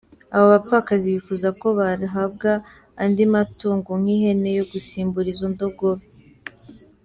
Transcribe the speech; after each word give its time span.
Abo 0.35 0.45
bapfakazi 0.53 1.05
bifuza 1.15 1.47
ko 1.61 1.67
bahabwa 1.77 2.51
andi 3.03 3.23
matungo 3.33 3.91
nk’ihene 4.01 4.49
yo 4.57 4.65
gusimbura 4.71 5.27
izo 5.33 5.47
ndogobe. 5.53 6.05